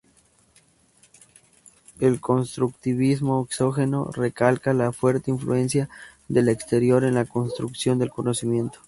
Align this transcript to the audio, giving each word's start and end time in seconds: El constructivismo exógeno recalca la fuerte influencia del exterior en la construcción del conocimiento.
El 1.99 2.19
constructivismo 2.19 3.43
exógeno 3.47 4.05
recalca 4.11 4.73
la 4.73 4.91
fuerte 4.93 5.29
influencia 5.29 5.89
del 6.27 6.49
exterior 6.49 7.03
en 7.03 7.13
la 7.13 7.25
construcción 7.25 7.99
del 7.99 8.09
conocimiento. 8.09 8.79